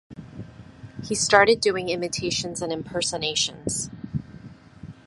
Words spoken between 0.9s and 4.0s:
He started doing imitations and impersonations.